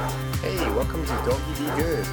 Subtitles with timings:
[0.00, 2.06] Hey, welcome to Doggy Be Good.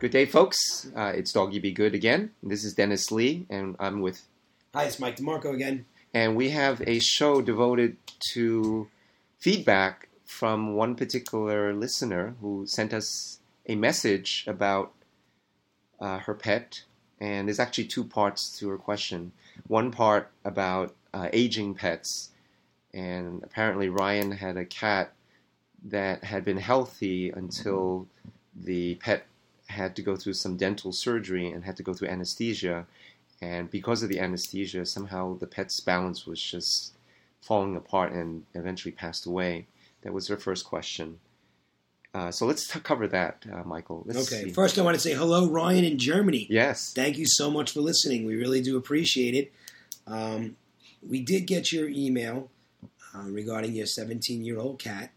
[0.00, 0.90] Good day, folks.
[0.94, 2.32] Uh, it's Doggy Be Good again.
[2.42, 4.22] This is Dennis Lee, and I'm with,
[4.74, 5.86] Hi, it's Mike DeMarco again.
[6.12, 7.96] and we have a show devoted
[8.32, 8.88] to
[9.38, 14.92] feedback from one particular listener who sent us a message about
[16.00, 16.82] uh, her pet,
[17.20, 19.32] and there's actually two parts to her question.
[19.66, 22.30] One part about uh, aging pets,
[22.92, 25.12] and apparently Ryan had a cat
[25.84, 28.06] that had been healthy until
[28.54, 29.26] the pet
[29.66, 32.86] had to go through some dental surgery and had to go through anesthesia.
[33.40, 36.94] And because of the anesthesia, somehow the pet's balance was just
[37.40, 39.66] falling apart and eventually passed away.
[40.02, 41.18] That was her first question.
[42.14, 44.04] Uh, so let's cover that, uh, Michael.
[44.06, 44.50] Let's Okay, see.
[44.52, 46.46] first I want to say hello, Ryan in Germany.
[46.48, 46.92] Yes.
[46.94, 48.24] Thank you so much for listening.
[48.24, 49.52] We really do appreciate it.
[50.06, 50.56] Um,
[51.06, 52.50] we did get your email
[53.14, 55.10] uh, regarding your 17 year old cat.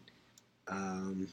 [0.66, 1.28] Um,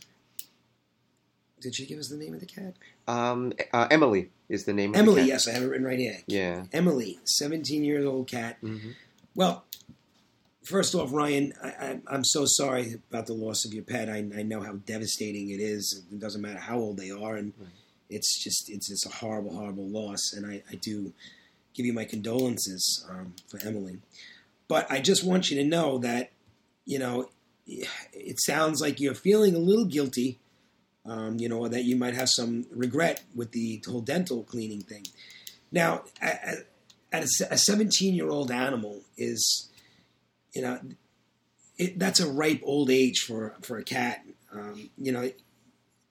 [1.59, 2.75] did she give us the name of the cat?
[3.07, 5.07] Um, uh, Emily is the name of the cat.
[5.09, 6.17] Emily, yes, I have it written right here.
[6.27, 6.66] Yeah.
[6.73, 8.57] Emily, 17 year old cat.
[8.61, 8.91] hmm
[9.33, 9.66] Well,
[10.66, 14.09] first off, Ryan, I, I, I'm so sorry about the loss of your pet.
[14.09, 16.03] I, I know how devastating it is.
[16.11, 17.69] It doesn't matter how old they are, and Right.
[18.09, 20.33] it's just it's just a horrible, horrible loss.
[20.33, 21.13] And I, I do
[21.73, 23.99] give you my condolences um, for Emily.
[24.67, 26.31] But I just want you to know that
[26.85, 27.29] you know
[27.67, 30.39] it sounds like you're feeling a little guilty.
[31.05, 35.05] Um, you know that you might have some regret with the whole dental cleaning thing.
[35.72, 36.63] Now, at
[37.11, 39.69] a 17 year old animal is
[40.55, 40.79] you know,
[41.77, 44.25] it, that's a ripe old age for for a cat.
[44.51, 45.29] Um, you know,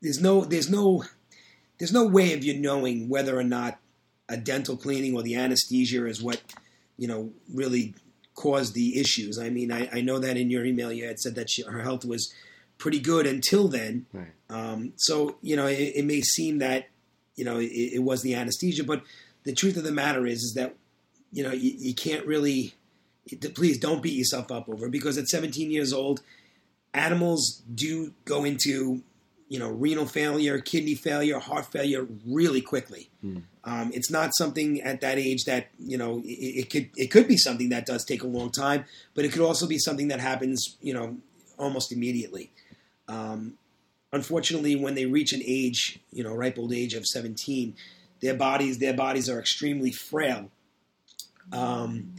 [0.02, 1.04] there's no there's no
[1.78, 3.78] there's no way of you knowing whether or not
[4.28, 6.40] a dental cleaning or the anesthesia is what
[6.96, 7.94] you know really
[8.34, 9.38] caused the issues.
[9.38, 11.82] I mean, I, I know that in your email you had said that she, her
[11.82, 12.32] health was
[12.78, 14.06] pretty good until then.
[14.12, 14.32] Right.
[14.50, 16.88] Um, so you know, it, it may seem that
[17.34, 19.02] you know it, it was the anesthesia, but
[19.44, 20.74] the truth of the matter is, is that
[21.32, 22.74] you know you, you can't really.
[23.54, 26.20] Please don't beat yourself up over because at 17 years old,
[26.92, 29.02] animals do go into
[29.48, 33.08] you know renal failure, kidney failure, heart failure really quickly.
[33.20, 33.38] Hmm.
[33.64, 36.28] Um, it's not something at that age that you know it,
[36.64, 38.84] it could it could be something that does take a long time,
[39.14, 41.16] but it could also be something that happens you know
[41.58, 42.50] almost immediately.
[43.08, 43.54] Um,
[44.12, 47.74] unfortunately, when they reach an age, you know, ripe old age of 17,
[48.20, 50.50] their bodies their bodies are extremely frail.
[51.52, 52.14] Um,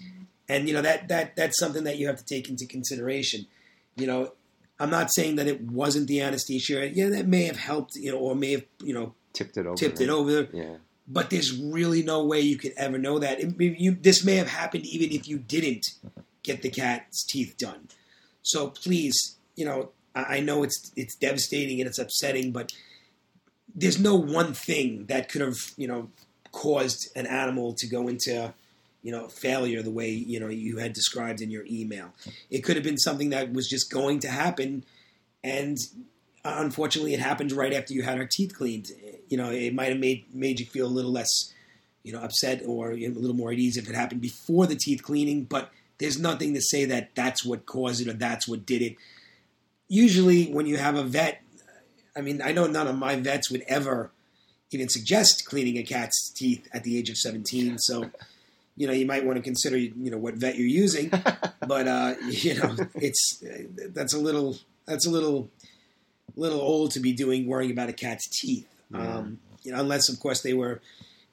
[0.48, 3.48] and you know that that that's something that you have to take into consideration.
[3.96, 4.34] You know,
[4.80, 6.90] I'm not saying that it wasn't the anesthesia.
[6.94, 9.76] Yeah, that may have helped, you know, or may have you know Tipped it over.
[9.76, 10.48] tipped it over.
[10.54, 10.76] Yeah.
[11.08, 13.40] But there's really no way you could ever know that.
[13.40, 15.86] It, you, this may have happened even if you didn't
[16.42, 17.90] get the cat's teeth done.
[18.42, 22.72] So please, you know, I, I know it's it's devastating and it's upsetting, but
[23.76, 26.10] there's no one thing that could have, you know,
[26.52, 28.54] caused an animal to go into,
[29.06, 32.12] you know, failure the way you know you had described in your email.
[32.50, 34.84] It could have been something that was just going to happen,
[35.44, 35.78] and
[36.44, 38.90] uh, unfortunately, it happened right after you had our teeth cleaned.
[39.28, 41.54] You know, it might have made made you feel a little less,
[42.02, 45.04] you know, upset or a little more at ease if it happened before the teeth
[45.04, 45.44] cleaning.
[45.44, 48.96] But there's nothing to say that that's what caused it or that's what did it.
[49.88, 51.44] Usually, when you have a vet,
[52.18, 54.10] I mean, I know none of my vets would ever
[54.72, 57.78] even suggest cleaning a cat's teeth at the age of 17.
[57.78, 58.10] So,
[58.78, 61.12] you know, you might want to consider, you know, what vet you're using.
[61.68, 63.44] But uh, you know, it's
[63.94, 64.56] that's a little
[64.86, 65.50] that's a little
[66.36, 68.68] little old to be doing worrying about a cat's teeth.
[68.92, 69.18] Yeah.
[69.18, 70.82] Um, you know, unless of course they were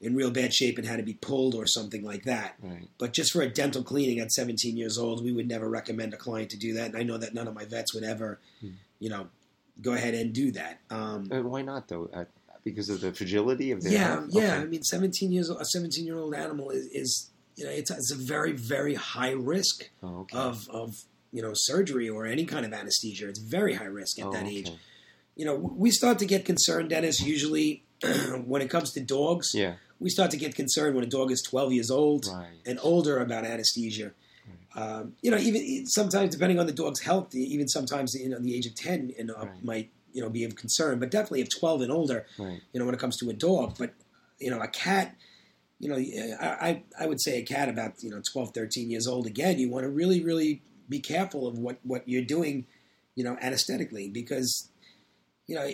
[0.01, 2.55] in real bad shape and had to be pulled or something like that.
[2.63, 2.89] Right.
[2.99, 6.17] But just for a dental cleaning at 17 years old, we would never recommend a
[6.17, 6.87] client to do that.
[6.87, 8.71] And I know that none of my vets would ever, Hmm.
[9.01, 9.29] you know,
[9.83, 10.81] go ahead and do that.
[10.91, 12.09] Um, Uh, why not though?
[12.13, 12.25] Uh,
[12.65, 13.93] because of the fragility of their.
[13.93, 14.27] yeah, health?
[14.31, 14.57] yeah.
[14.59, 17.91] I mean, 17 years old, a 17 year old animal is, is you know, it's,
[17.91, 20.37] it's a very, very high risk Oh, okay.
[20.39, 20.95] of, of,
[21.33, 23.29] you know, surgery or any kind of anesthesia.
[23.29, 24.57] It's very high risk at Oh, that okay.
[24.57, 24.71] age.
[25.37, 27.85] You know, we start to get concerned, Dennis, usually
[28.45, 29.53] when it comes to dogs.
[29.55, 29.75] Yeah.
[29.99, 32.27] We start to get concerned when a dog is 12 years old.
[32.27, 32.47] Right.
[32.67, 34.13] and older about anesthesia.
[34.75, 38.55] Um, you know, even sometimes depending on the dog's health, even sometimes you know the
[38.57, 39.65] age of ten and up Right.
[39.65, 42.25] might you know be of concern, but definitely of twelve and older.
[42.39, 43.93] You know, when it comes to a dog, but
[44.41, 45.15] you know, a cat.
[45.83, 45.97] You know,
[46.41, 49.27] I I- I would say a cat about you know 12, 13 years old.
[49.27, 52.67] Again, you want to really really be careful of what what you're doing.
[53.17, 54.71] You know, anesthetically because
[55.47, 55.69] you know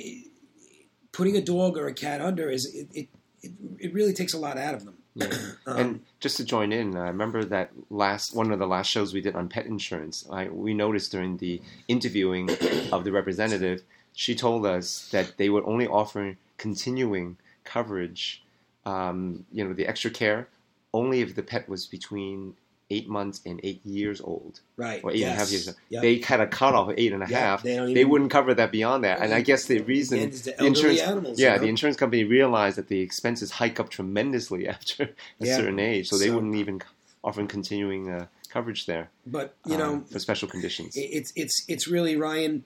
[1.12, 3.08] putting a dog or a cat under is it, it,
[3.43, 4.96] it it really takes a lot out of them.
[5.14, 5.28] Yeah.
[5.66, 9.12] Um, and just to join in, I remember that last one of the last shows
[9.12, 10.26] we did on pet insurance.
[10.32, 12.49] I, we noticed during the interviewing
[12.90, 13.82] of the representative,
[14.14, 18.43] she told us that they would only offer continuing coverage,
[18.88, 20.49] um, you know, the extra care,
[20.94, 22.55] only if the pet was between
[22.90, 25.05] eight months and eight years old, right.
[25.05, 25.67] or eight and a half yes.
[25.67, 25.76] years.
[25.90, 26.02] Yep.
[26.02, 27.62] They kind a cutoff of eight and a Yeah, half.
[27.62, 30.52] They, don't They wouldn't cover that beyond that, and I guess the reason the the
[30.52, 31.38] elderly insurance animals.
[31.38, 31.62] yeah, you know?
[31.64, 35.56] the insurance company realized that the expenses hike up tremendously after a Yeah.
[35.56, 36.81] certain age, so they So- wouldn't even
[37.23, 39.11] offer continuing uh, coverage there.
[39.26, 40.94] But you uh, know, for special conditions.
[40.96, 42.64] it's it's it's really Ryan.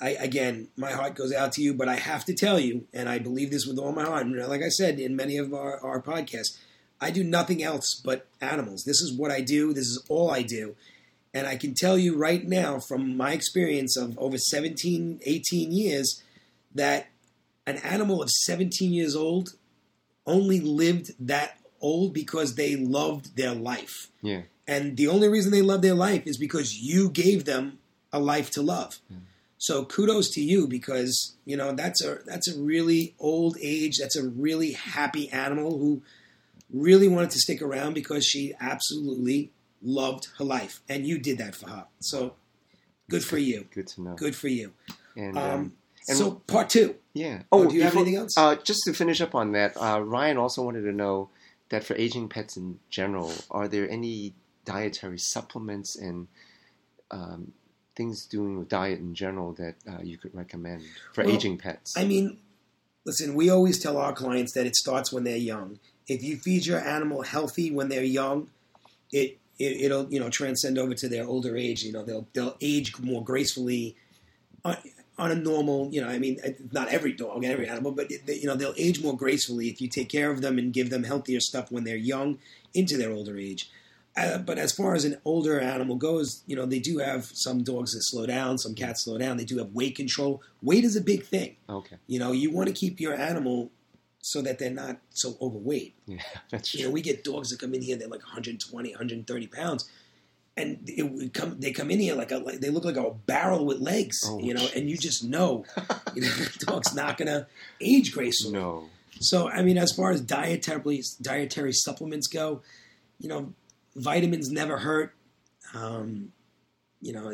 [0.00, 3.08] I again, my heart goes out to you, but I have to tell you, and
[3.08, 4.26] I believe this with all my heart.
[4.26, 6.58] And like I said in many of our, our podcasts,
[7.00, 8.84] I do nothing else but animals.
[8.84, 9.72] This is what I do.
[9.72, 10.76] This is all I do.
[11.34, 16.22] And I can tell you right now, from my experience of over 17, 18 years,
[16.74, 17.08] that
[17.66, 19.50] an animal of 17 years old
[20.26, 24.08] only lived that old because they loved their life.
[24.20, 24.42] Yeah.
[24.66, 27.78] And the only reason they love their life is because you gave them
[28.12, 29.00] a life to love.
[29.62, 33.98] So kudos to you because you know that's a that's a really old age.
[34.00, 36.02] That's a really happy animal who
[36.68, 41.54] really wanted to stick around because she absolutely loved her life, and you did that
[41.54, 41.84] for her.
[42.00, 42.34] So
[43.08, 43.66] good for you.
[43.72, 44.14] Good to know.
[44.16, 44.72] Good for you.
[45.14, 45.72] And, Um, um,
[46.08, 46.96] and- so part two.
[47.14, 47.44] yeah.
[47.52, 48.36] Oh, do you have anything else?
[48.36, 51.30] Uh, just to finish up on that, uh, Ryan also wanted to know
[51.68, 54.34] that for aging pets in general, are there any
[54.64, 56.26] dietary supplements and
[57.12, 57.52] um,
[57.94, 61.96] things doing with diet in general that uh, you could recommend for Well, aging pets?
[61.96, 62.38] I mean,
[63.04, 65.78] listen, we always tell our clients that it starts when they're young.
[66.08, 68.48] If you feed your animal healthy when they're young,
[69.12, 71.82] it, it it'll you know transcend over to their older age.
[71.82, 73.96] You know they'll they'll age more gracefully
[74.64, 74.76] on,
[75.18, 75.88] on a normal.
[75.92, 76.40] You know, I mean,
[76.72, 79.88] not every dog, every animal, but they, you know they'll age more gracefully if you
[79.88, 82.38] take care of them and give them healthier stuff when they're young
[82.74, 83.70] into their older age.
[84.16, 87.62] Uh, but as far as an older animal goes, you know, they do have some
[87.62, 89.38] dogs that slow down, some cats slow down.
[89.38, 90.42] They do have weight control.
[90.60, 91.56] Weight is a big thing.
[91.68, 91.96] okay.
[92.06, 93.70] You know, you want to keep your animal
[94.20, 95.94] so that they're not so overweight.
[96.06, 96.18] Yeah,
[96.50, 96.80] that's true.
[96.80, 99.90] You know, we get dogs that come in here, they're like 120, 130 pounds.
[100.58, 103.10] And it would come, they come in here like a, like they look like a
[103.10, 105.64] barrel with legs, Oh, you know, and you just know,
[106.14, 107.46] you know, the dog's not going to
[107.80, 108.52] age gracefully.
[108.52, 108.90] no.
[109.20, 112.60] So, I mean, as far as dietary dietary supplements go,
[113.18, 113.54] you know,
[113.96, 115.14] vitamins never hurt.
[115.74, 116.32] Um,
[117.00, 117.30] you know,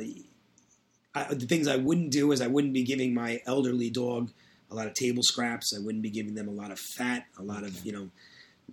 [1.15, 4.31] I, the things I wouldn't do is I wouldn't be giving my elderly dog
[4.71, 5.75] a lot of table scraps.
[5.77, 8.09] I wouldn't be giving them a lot of fat, a lot of you know,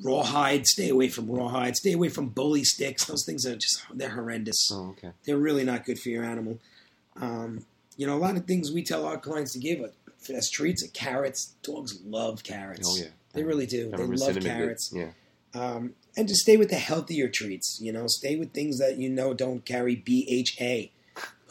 [0.03, 0.67] rawhide.
[0.67, 1.75] Stay away from rawhide.
[1.75, 3.05] Stay away from bully sticks.
[3.05, 5.11] Those things are just they're horrendous Oh, okay.
[5.25, 6.59] they're really not good for your animal.
[7.19, 7.65] Um,
[7.97, 9.91] you know, a lot of things we tell our clients to give are,
[10.35, 11.53] as treats are carrots.
[11.63, 12.89] Dogs love carrots.
[12.91, 13.11] Oh, yeah.
[13.33, 13.89] They really do.
[13.91, 14.91] They love carrots.
[14.93, 15.09] Yeah.
[15.55, 17.79] Um, and just stay with the healthier treats.
[17.81, 20.91] You know, stay with things that you know don't carry BHA.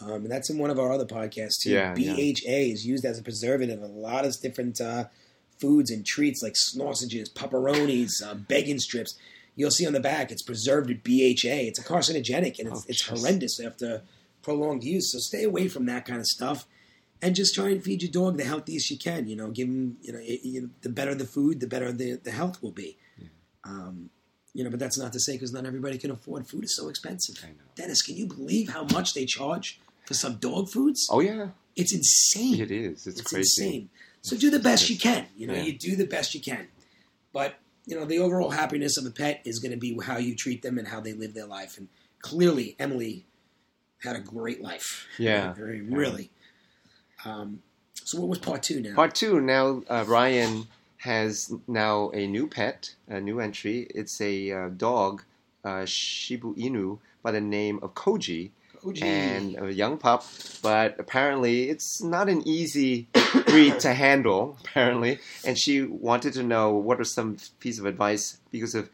[0.00, 1.70] Um, and that's in one of our other podcasts too.
[1.70, 2.14] Yeah, yeah.
[2.14, 5.04] BHA is used as a preservative in a lot of different uh,
[5.58, 9.16] foods and treats like sausages, pepperonis, uh, bacon strips.
[9.56, 11.68] You'll see on the back it's preserved with BHA.
[11.68, 14.02] It's a carcinogenic and it's, Oh, it's horrendous after
[14.42, 15.12] prolonged use.
[15.12, 16.66] So stay away from that kind of stuff,
[17.22, 19.28] and just try and feed your dog the healthiest you can.
[19.28, 22.14] You know, give him you know, it, you the better the food, the better the,
[22.16, 22.96] the health will be.
[23.64, 24.10] Um,
[24.52, 26.46] you know, but that's not to say because not everybody can afford.
[26.46, 27.36] Food is so expensive.
[27.44, 27.54] I know.
[27.74, 31.08] Dennis, can you believe how much they charge for some dog foods?
[31.10, 31.48] Oh, yeah.
[31.76, 32.60] It's insane.
[32.60, 33.06] It is.
[33.06, 33.64] It's, It's crazy.
[33.64, 33.88] insane.
[34.22, 35.26] So do the best you can.
[35.36, 35.62] You know, Yeah.
[35.64, 36.68] you do the best you can.
[37.32, 37.56] But
[37.86, 40.62] you know, the overall happiness of a pet is going to be how you treat
[40.62, 41.76] them and how they live their life.
[41.76, 41.88] And
[42.20, 43.26] clearly, Emily
[44.02, 45.06] had a great life.
[45.18, 45.52] Yeah.
[45.52, 46.30] Very, really.
[47.26, 47.60] Um,
[48.04, 48.94] so what was part two now?
[48.94, 49.40] Part two.
[49.40, 50.66] Now uh, Ryan
[51.04, 53.86] has now a new pet, a new entry.
[53.94, 55.22] It's a uh, dog,
[55.62, 58.50] uh, Shiba Inu, by the name of Koji,
[58.86, 59.02] OG.
[59.02, 60.24] and a young pup.
[60.62, 63.06] But apparently, it's not an easy
[63.46, 64.56] breed to handle.
[64.60, 68.88] Apparently, and she wanted to know what are some piece of advice because of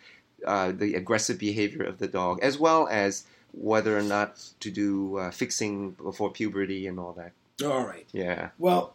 [0.44, 5.16] uh, the aggressive behavior of the dog, as well as whether or not to do
[5.16, 7.32] uh, fixing before puberty and all that.
[7.64, 8.06] All right.
[8.12, 8.94] Yeah, Well,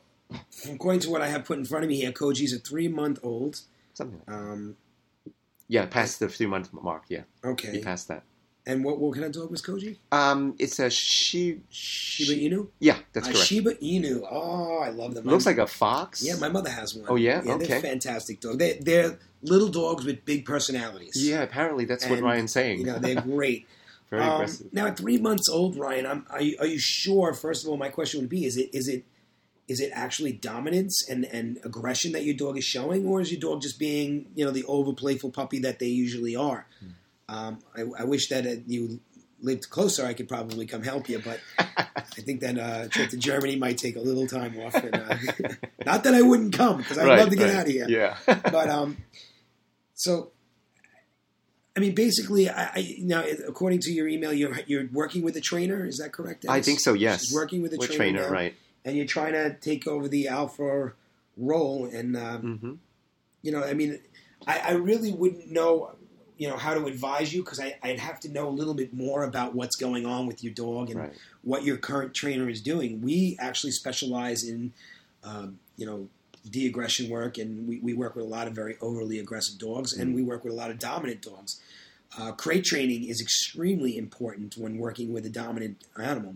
[0.70, 3.20] according to what I have put in front of me here, Koji's a three month
[3.24, 3.62] old.
[3.94, 4.22] something.
[4.28, 4.78] Like Um,
[5.68, 7.04] Yeah, past the three month mark.
[7.10, 7.72] Yeah, Okay.
[7.72, 8.24] he passed that.
[8.68, 9.98] And what, what kind of dog was Koji?
[10.12, 11.62] Um, it's a she.
[11.70, 12.68] Shiba Inu?
[12.80, 13.46] Yeah, that's Uh, correct.
[13.48, 14.28] Shiba Inu.
[14.30, 15.26] Oh, I love them.
[15.26, 16.24] Looks like a fox.
[16.24, 17.06] Yeah, my mother has one.
[17.08, 17.44] Oh, yeah?
[17.46, 17.68] yeah, Okay.
[17.68, 18.58] they're fantastic dogs.
[18.58, 21.14] They, they're little dogs with big personalities.
[21.16, 22.80] Yeah, apparently that's what Ryan's saying.
[22.80, 23.68] you know they're great.
[24.10, 24.74] Very Um, aggressive.
[24.74, 27.34] Now, at three months old, Ryan, I'm, are, you, are you sure?
[27.34, 29.04] First of all, my question would be: Is it is it
[29.68, 33.40] is it actually dominance and, and aggression that your dog is showing, or is your
[33.40, 36.68] dog just being, you know, the over playful puppy that they usually are?
[36.80, 36.88] Hmm.
[37.28, 39.00] Um, I, I wish that uh, you
[39.42, 40.06] lived closer.
[40.06, 43.56] I could probably come help you, but I think that uh, a trip to Germany
[43.56, 44.76] might take a little time off.
[44.76, 45.18] And, uh,
[45.86, 47.56] not that I wouldn't come because I'd Right, love to get right.
[47.56, 47.88] out of here.
[47.90, 48.18] Yeah.
[48.52, 48.98] But um,
[49.96, 50.32] so
[51.76, 55.42] I mean, basically, I, I now according to your email, you're you're working with a
[55.42, 55.86] trainer.
[55.86, 56.46] Is that correct?
[56.48, 56.94] I think so.
[56.94, 57.26] Yes.
[57.26, 58.56] She's working with a trainer, trainer, right?
[58.86, 60.94] And you're trying to take over the alpha
[61.36, 61.86] role.
[61.86, 62.74] And um, hmm
[63.42, 64.00] you know, I mean,
[64.48, 65.92] I, I really wouldn't know,
[66.36, 69.24] you know, how to advise you because I'd have to know a little bit more
[69.24, 71.14] about what's going on with your dog and Right.
[71.44, 73.04] what your current trainer is doing.
[73.04, 74.74] We actually specialize in,
[75.24, 76.10] um, you know,
[76.50, 80.16] de-aggression work, and we, we work with a lot of very overly aggressive dogs, and
[80.16, 81.62] we work with a lot of dominant dogs.
[82.18, 86.36] Uh, crate training is extremely important when working with a dominant animal.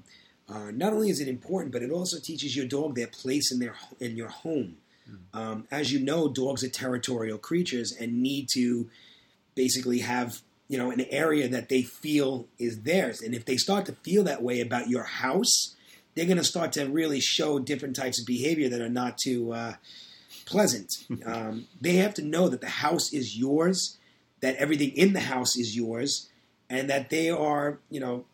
[0.52, 3.60] Uh, not only is it important, but it also teaches your dog their place in
[3.60, 4.78] their in your home.
[5.34, 8.90] Um, as you know, dogs are territorial creatures and need to
[9.56, 13.22] basically have you know an area that they feel is theirs.
[13.22, 15.76] And if they start to feel that way about your house,
[16.16, 19.54] they're going to start to really show different types of behavior that are not too
[19.54, 19.74] uh,
[20.46, 20.92] pleasant.
[21.26, 23.98] um, they have to know that the house is yours,
[24.42, 26.30] that everything in the house is yours,
[26.70, 28.26] and that they are you know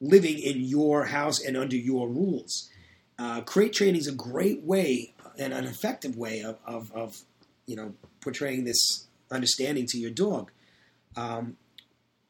[0.00, 2.70] living in your house and under your rules.
[3.18, 7.16] Uh, crate training is a great way and an effective way of, of, of
[7.66, 10.50] you know portraying this understanding to your dog.
[11.16, 11.56] Um,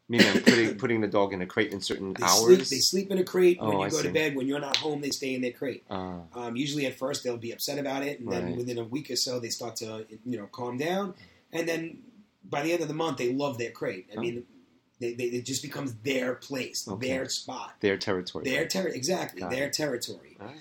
[0.09, 2.45] Meaning I'm putting putting the dog in a crate in certain they hours.
[2.45, 4.35] sleep, they sleep in a crate when Oh, you I go to bed.
[4.35, 5.85] When you're not home, they stay in their crate.
[5.91, 8.57] Ah, Um, usually, at first, they'll be upset about it, and then Right.
[8.57, 11.13] within a week or so, they start to you know calm down,
[11.53, 12.03] and then
[12.43, 14.07] by the end of the month, they love their crate.
[14.11, 14.21] I Oh.
[14.23, 14.47] mean,
[15.01, 17.09] they, they, it just becomes their place, Okay.
[17.09, 18.45] their spot, their territory.
[18.45, 20.37] their ter- exactly Got their territory.
[20.41, 20.57] All right.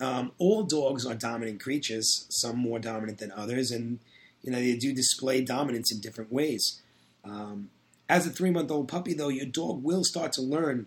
[0.00, 3.98] Um, all dogs are dominant creatures, some more dominant than others, and
[4.42, 6.80] you know they do display dominance in different ways.
[7.24, 7.70] Um,
[8.08, 10.86] as a three-month-old puppy, though, your dog will start to learn,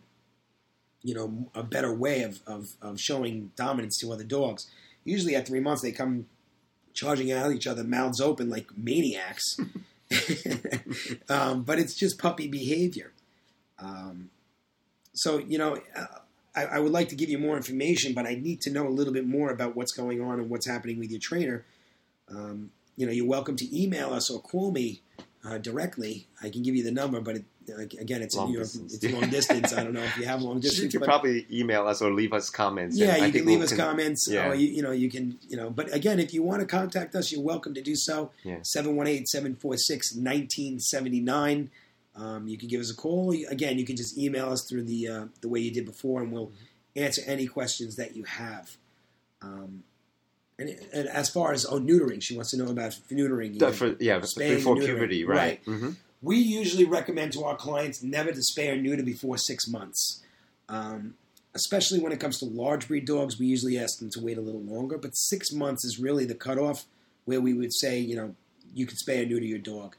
[1.03, 4.67] you know, a better way of, of, of showing dominance to other dogs.
[5.05, 6.25] Usually, at three months, they come
[6.93, 9.43] charging out at each other, mouths open like maniacs.
[11.29, 13.11] um, but it's just puppy behavior.
[13.79, 14.29] Um,
[15.13, 16.05] so, you know, uh,
[16.55, 18.89] I, I would like to give you more information, but I need to know a
[18.89, 21.65] little bit more about what's going on and what's happening with your trainer.
[22.29, 25.01] Um, you know, you're welcome to email us or call me
[25.43, 26.27] uh, directly.
[26.41, 28.93] I can give you the number, but it, again, it's Long New York, distance.
[29.03, 29.73] it's long distance.
[29.73, 32.11] I don't know if you have long You distance, could but probably email us or
[32.13, 32.97] leave us comments.
[32.97, 34.27] yeah, I you think can leave we'll us comments.
[34.29, 34.49] yeah.
[34.49, 37.15] Or you, you know, you can, you know, but again, if you want to contact
[37.15, 38.31] us, you're welcome to do so.
[38.43, 38.57] Yeah.
[40.23, 41.69] 718-746-1979.
[42.15, 43.31] Um, you can give us a call.
[43.49, 46.31] Again, you can just email us through the uh, the way you did before, and
[46.31, 46.51] we'll
[46.95, 48.77] answer any questions that you have.
[49.41, 49.83] Um,
[50.59, 53.59] and, and as far as oh neutering, she wants to know about neutering.
[53.59, 55.59] You- for, yeah, before puberty, right?
[55.65, 55.91] hmm
[56.23, 60.21] we usually recommend to our clients never to spay or neuter before six months.
[60.69, 61.15] Um,
[61.53, 64.41] especially when it comes to large breed dogs, we usually ask them to wait a
[64.41, 66.85] little longer, but six months is really the cutoff
[67.25, 68.35] where we would say, you know,
[68.73, 69.95] you can spay or neuter your dog.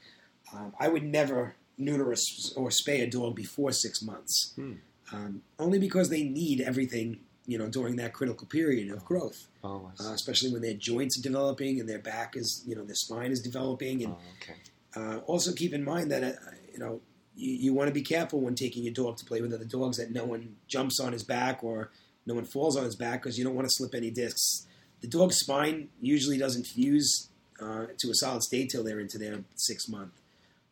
[0.52, 4.72] Um, I would never neuter a s or spay a dog before six months, Hmm.
[5.12, 9.90] um, only because they need everything, you know, during that critical period of growth, Oh,
[10.00, 13.30] uh, especially when their joints are developing and their back is, you know, their spine
[13.30, 14.58] is developing and oh, okay.
[14.96, 17.00] Uh, also, keep in mind that uh, you know
[17.36, 19.96] you, you want to be careful when taking your dog to play with other dogs
[19.96, 21.90] that no one jumps on his back or
[22.26, 24.66] no one falls on his back because you don't want to slip any discs.
[25.00, 27.28] The dog's spine usually doesn't fuse
[27.60, 30.12] uh, to a solid state till they're into their six month.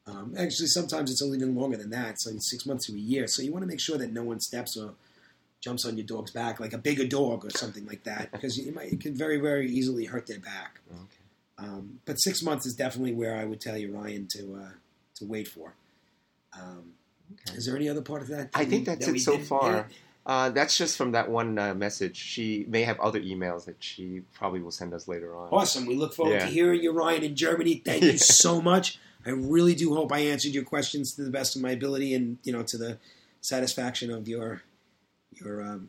[0.07, 3.27] Um, actually, sometimes it's only even longer than that, so six months to a year.
[3.29, 4.95] So you want to make sure that no one steps or
[5.61, 8.73] jumps on your dog's back, like a bigger dog or something like that, because you
[8.73, 10.81] might, it can very, very easily hurt their back.
[10.91, 11.22] Okay.
[11.63, 14.71] Um, but six months is definitely where I would tell you, Ryan, to uh,
[15.17, 15.75] to wait for.
[16.59, 16.95] Um,
[17.49, 17.57] Okay.
[17.57, 18.51] Is there any other part of that?
[18.53, 19.89] I think we- that's that it so far.
[20.27, 22.17] Uh, that's just from that one uh, message.
[22.17, 25.49] She may have other emails that she probably will send us later on.
[25.51, 25.87] Awesome.
[25.87, 26.47] We look forward Yeah.
[26.47, 27.77] to hearing you, Ryan, in Germany.
[27.83, 28.13] Thank Yeah.
[28.13, 28.99] you so much.
[29.25, 32.37] I really do hope I answered your questions to the best of my ability and
[32.45, 32.99] you know to the
[33.41, 34.63] satisfaction of your
[35.33, 35.89] your um,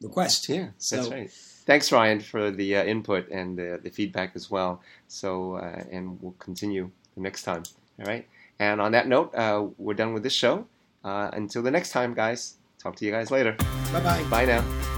[0.00, 0.48] request.
[0.48, 1.30] Yeah, that's So- right.
[1.68, 4.80] Thanks, Ryan, for the uh, input and the, the feedback as well.
[5.06, 7.62] So, uh, and we'll continue the next time.
[8.00, 8.26] All right.
[8.58, 10.66] And on that note, uh, we're done with this show.
[11.04, 12.54] Uh, until the next time, guys.
[12.78, 13.52] Talk to you guys later.
[13.92, 14.24] Bye bye.
[14.30, 14.97] Bye now.